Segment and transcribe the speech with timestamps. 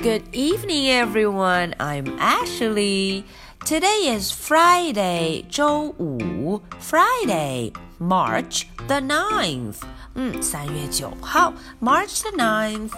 [0.00, 1.74] Good evening, everyone.
[1.80, 3.24] I'm Ashley.
[3.64, 9.76] Today is Friday, 周五 Friday, March the 9th.
[10.14, 12.92] 嗯，三月九号 March the 9th.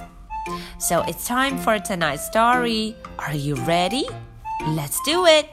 [0.79, 2.95] So it's time for tonight's story.
[3.17, 4.07] Are you ready?
[4.77, 5.47] Let's do it.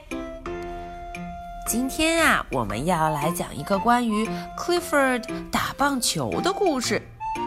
[1.68, 4.28] 今天啊，我们要来讲一个关于
[4.58, 7.02] Clifford 打棒球的故事。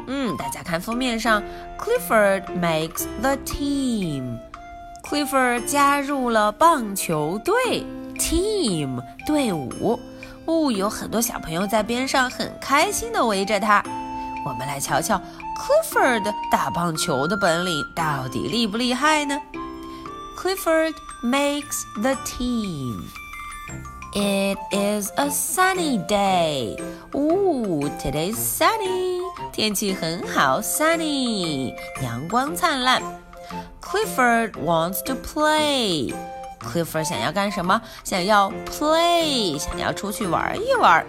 [0.07, 1.43] 嗯，大家看封面上
[1.79, 4.39] ，Clifford makes the team。
[5.03, 7.85] Clifford 加入了棒球队
[8.19, 10.01] ，team 队伍。
[10.47, 13.83] 哦，有很多小朋友在边上很开心的围着他。
[14.47, 15.21] 我们来瞧瞧
[15.59, 19.41] Clifford 打棒球的本领到底厉不厉害呢
[20.39, 20.93] ？Clifford
[21.23, 23.05] makes the team。
[24.14, 26.76] It is a sunny day.
[27.14, 29.22] Ooh, today's sunny.
[29.52, 33.02] 天气很好，sunny，阳光灿烂。
[33.82, 36.14] Clifford wants to play.
[36.60, 37.80] Clifford 想要干什么？
[38.04, 41.06] 想要 play，想要出去玩一玩。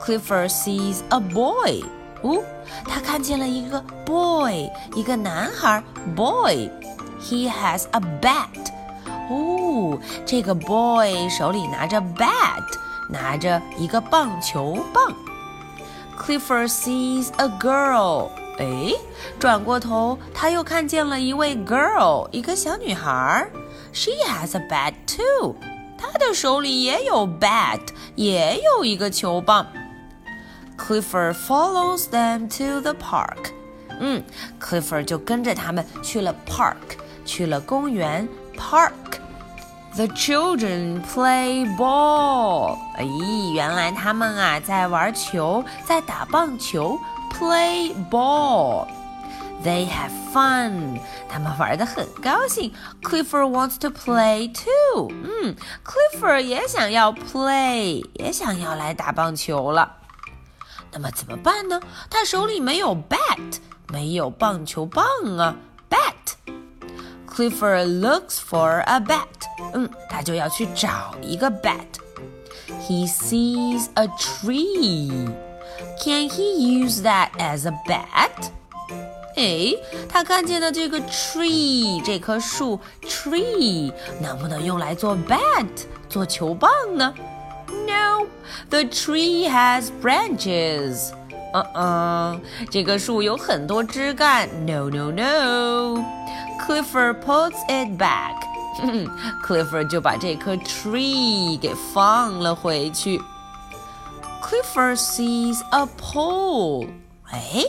[0.00, 1.84] Clifford sees a boy.
[2.22, 2.42] 哦，
[2.88, 5.82] 他看见了一个 boy，一个男孩，
[6.14, 8.69] boy。He has a bat.
[9.31, 12.63] 哦，这个 boy 手里拿着 bat，
[13.09, 15.13] 拿着一个棒球棒。
[16.19, 18.27] Clifford sees a girl，
[18.59, 18.93] 哎，
[19.39, 23.47] 转过头，他又看见了一位 girl，一个小女孩。
[23.93, 25.55] She has a bat too，
[25.97, 27.79] 她的手里也有 bat，
[28.15, 29.65] 也有一个球棒。
[30.77, 33.51] Clifford follows them to the park，
[33.99, 34.23] 嗯
[34.59, 39.10] ，Clifford 就跟着他们去了 park，去了公园 park。
[39.93, 42.77] The children play ball。
[42.95, 43.05] 哎，
[43.53, 46.97] 原来他们啊在玩球，在打棒球
[47.37, 48.87] ，play ball。
[49.63, 50.99] They have fun。
[51.29, 52.73] 他们玩的很高兴。
[53.03, 55.11] Clifford wants to play too。
[55.11, 59.97] 嗯，Clifford 也想要 play，也想要来打棒球了。
[60.91, 61.79] 那么怎么办呢？
[62.09, 63.57] 他手里没有 bat，
[63.89, 65.05] 没有棒球棒
[65.37, 65.55] 啊
[65.89, 66.55] ，bat。
[67.27, 69.27] Clifford looks for a bat。
[69.74, 75.28] 嗯，他就要去找一个 bat。He sees a tree.
[76.02, 78.50] Can he use that as a bat?
[79.36, 79.74] 哎，
[80.08, 85.66] 他看见的这个 tree 这棵树 tree 能不能用来做 bat
[86.08, 87.14] 做球棒呢？
[87.86, 88.26] No,
[88.70, 91.10] the tree has branches.
[91.52, 92.40] 嗯嗯，
[92.70, 94.48] 这棵树有很多枝干。
[94.66, 96.04] No, no, no.
[96.66, 98.34] Clifford puts it back.
[99.44, 103.20] Clifford 就把这棵 tree 给放了回去。
[104.42, 106.88] Clifford sees a pole。
[107.30, 107.64] 哎，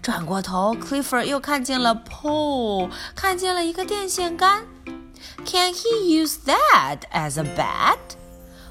[0.00, 4.66] 转过头，Clifford 又看见了 pole，看见了一个电线杆。
[5.44, 7.98] Can he use that as a bat？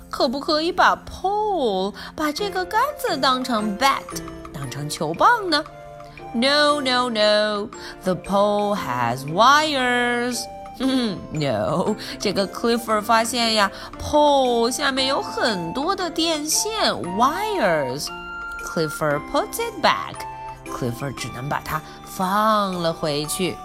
[0.09, 4.01] 可不可以把 pole 把这个杆子当成 bat，
[4.53, 5.63] 当成球棒呢？
[6.33, 7.69] No, no, no.
[8.03, 10.39] The pole has wires.
[10.79, 13.69] 嗯，no，这个 Clifford 发现呀，
[14.01, 23.57] pole 下面有很多的电线 wires。Clifford puts it back。Clifford 只能把它放了回去。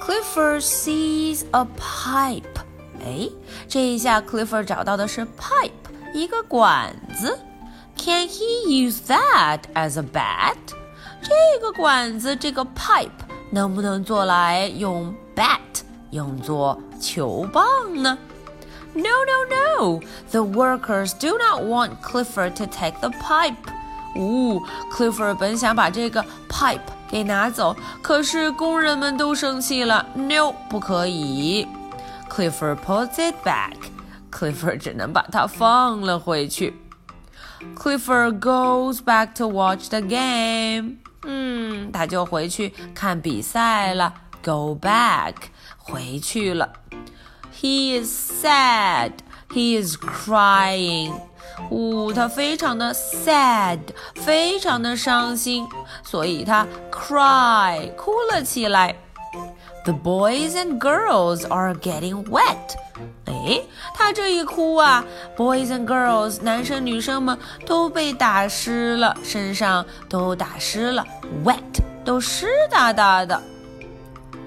[0.00, 2.42] Clifford sees a pipe。
[3.04, 3.30] 哎，
[3.68, 5.70] 这一下 Clifford 找到的是 pipe，
[6.12, 7.38] 一个管子。
[7.96, 10.56] Can he use that as a bat？
[11.22, 13.08] 这个管子，这个 pipe
[13.50, 15.58] 能不能做来用 bat？
[16.10, 17.64] 用作球棒
[18.02, 18.16] 呢？
[18.94, 20.00] No, no, no!
[20.30, 23.56] The workers do not want Clifford to take the pipe.
[24.14, 26.80] 呜，Clifford 本想把这个 pipe
[27.10, 30.06] 给拿走，可是工人们都生气了。
[30.14, 31.68] No，不可以。
[32.30, 33.74] Clifford puts it back.
[34.32, 36.74] Clifford 只能把它放了回去。
[37.74, 40.96] Clifford goes back to watch the game.
[41.24, 44.14] 嗯，他就回去看比赛了。
[44.42, 45.34] Go back.
[45.90, 46.72] 回去了。
[47.60, 49.12] He is sad.
[49.50, 51.12] He is crying.
[51.70, 53.78] 呜，他非常的 sad，
[54.16, 55.66] 非常的伤心，
[56.04, 58.96] 所以他 cry 哭了起来。
[59.84, 62.74] The boys and girls are getting wet.
[63.26, 63.62] 哎，
[63.94, 65.04] 他这一哭啊，
[65.36, 71.06] boys and girls 男生女生们都被打湿了，身上都打湿了，
[71.44, 71.62] wet
[72.04, 73.40] 都湿哒哒的。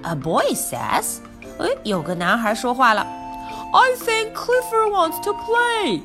[0.02, 1.16] A boy says.
[1.59, 3.01] 哎，有个男孩说话了
[3.73, 6.01] ，I think Clifford wants to play。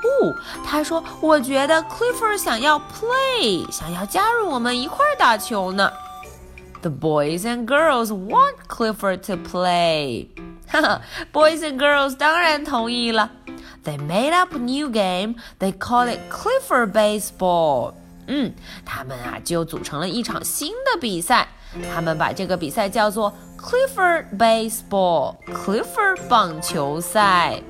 [0.00, 0.34] 哦，
[0.64, 5.92] 他说，我觉得 Clifford 想要 play，想要加入我们一块儿打球呢。
[6.82, 10.28] The boys and girls want Clifford to play.
[10.68, 11.00] 哈哈
[11.32, 13.30] boys and girls 当然同意了。
[13.84, 15.36] They made up a new game.
[15.58, 17.94] They called it Clifford Baseball.
[18.26, 18.54] 嗯，
[18.84, 21.48] 他们啊就组成了一场新的比赛。
[21.93, 27.61] 他们把这个比赛叫做 Clifford Baseball，Clifford 棒球赛。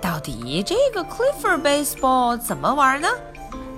[0.00, 3.08] 到底这个 Clifford Baseball 怎么玩呢？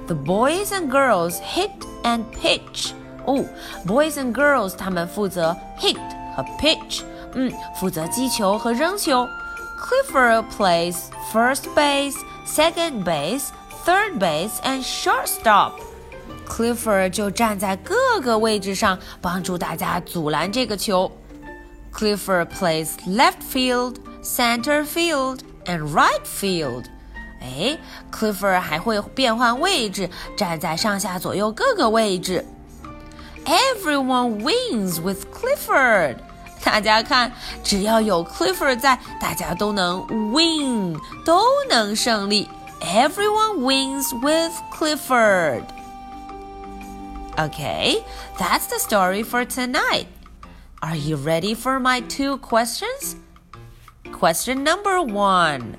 [0.06, 1.70] The boys and girls hit
[2.02, 2.92] and pitch。
[3.24, 3.44] 哦，
[3.86, 5.96] boys and girls 他们负责 hit
[6.36, 7.02] 和 pitch，
[7.34, 9.28] 嗯，负责击球和扔球。
[9.78, 10.96] Clifford plays
[11.32, 12.16] first base,
[12.46, 13.48] second base,
[13.84, 15.72] third base, and shortstop.
[16.46, 21.10] Clifford 就站在各个位置上，帮助大家阻拦这个球。
[21.92, 26.84] Clifford plays left field, center field, and right field.
[27.40, 27.78] 哎，
[28.10, 32.44] Clifford 还会变换位置，站在上下左右各个位置。
[33.44, 36.16] Everyone wins with Clifford.
[36.64, 37.32] 大家看，
[37.64, 42.48] 只要有 Clifford 在，大家都能 win，都能胜利。
[42.80, 45.64] Everyone wins with Clifford.
[47.38, 48.04] Okay,
[48.38, 50.06] that's the story for tonight.
[50.82, 53.16] Are you ready for my two questions?
[54.12, 55.76] Question number one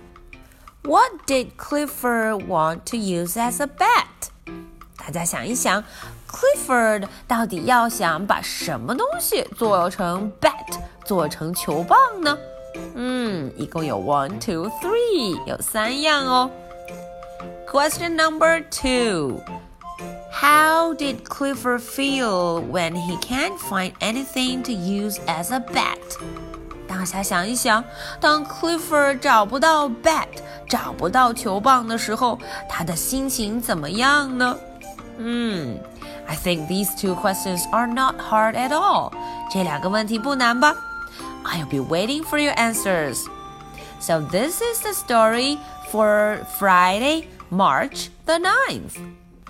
[0.83, 4.31] What did Clifford want to use as a bat?
[4.97, 5.83] 大家想一想，
[6.27, 12.37] Clifford 到底要想把什么东西做成 bat，做成球棒呢？
[12.95, 16.49] 嗯，一共有 one, two, three，有三样哦。
[17.69, 19.41] Question number two.
[20.37, 25.97] How did Clifford feel when he can't find anything to use as a bat?
[26.87, 27.83] 大家想一想，
[28.19, 30.27] 当 Clifford 找不到 bat，
[30.67, 32.37] 找不到球棒的时候，
[32.69, 34.57] 他的心情怎么样呢？
[35.17, 35.79] 嗯，
[36.27, 39.11] I think these two questions are not hard at all.
[39.51, 40.75] 这两个问题不难吧？
[41.45, 43.25] I'll be waiting for your answers.
[43.99, 45.57] So this is the story
[45.91, 48.97] for Friday, March the 9th.